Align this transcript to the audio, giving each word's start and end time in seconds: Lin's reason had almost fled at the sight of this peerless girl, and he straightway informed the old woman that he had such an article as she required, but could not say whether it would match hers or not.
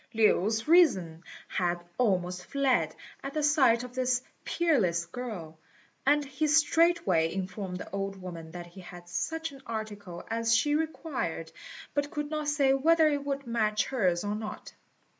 Lin's 0.15 0.67
reason 0.67 1.23
had 1.47 1.83
almost 1.99 2.45
fled 2.45 2.95
at 3.21 3.35
the 3.35 3.43
sight 3.43 3.83
of 3.83 3.93
this 3.93 4.23
peerless 4.43 5.05
girl, 5.05 5.59
and 6.07 6.25
he 6.25 6.47
straightway 6.47 7.31
informed 7.31 7.77
the 7.77 7.91
old 7.91 8.19
woman 8.19 8.49
that 8.49 8.65
he 8.65 8.81
had 8.81 9.07
such 9.07 9.51
an 9.51 9.61
article 9.67 10.25
as 10.27 10.57
she 10.57 10.73
required, 10.73 11.51
but 11.93 12.09
could 12.09 12.31
not 12.31 12.47
say 12.47 12.73
whether 12.73 13.09
it 13.09 13.23
would 13.23 13.45
match 13.45 13.85
hers 13.85 14.23
or 14.23 14.33
not. 14.33 14.73